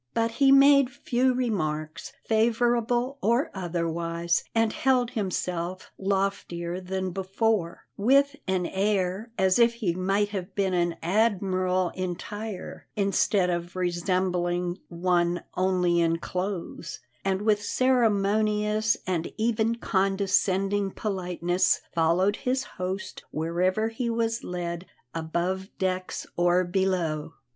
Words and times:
But 0.15 0.31
he 0.31 0.51
made 0.51 0.89
few 0.89 1.31
remarks, 1.31 2.13
favourable 2.25 3.19
or 3.21 3.51
otherwise, 3.53 4.43
and 4.55 4.73
held 4.73 5.11
himself 5.11 5.91
loftier 5.99 6.79
than 6.81 7.11
before, 7.11 7.85
with 7.97 8.35
an 8.47 8.65
air 8.65 9.29
as 9.37 9.59
if 9.59 9.75
he 9.75 9.93
might 9.93 10.29
have 10.29 10.55
been 10.55 10.73
an 10.73 10.95
admiral 11.03 11.89
entire 11.93 12.87
instead 12.95 13.51
of 13.51 13.75
resembling 13.75 14.79
one 14.87 15.43
only 15.53 15.99
in 16.01 16.17
clothes, 16.17 16.99
and 17.23 17.43
with 17.43 17.61
ceremonious 17.61 18.97
and 19.05 19.31
even 19.37 19.75
condescending 19.75 20.89
politeness 20.89 21.79
followed 21.93 22.37
his 22.37 22.63
host 22.63 23.23
wherever 23.29 23.89
he 23.89 24.09
was 24.09 24.43
led, 24.43 24.87
above 25.13 25.69
decks 25.77 26.25
or 26.35 26.63
below. 26.63 27.33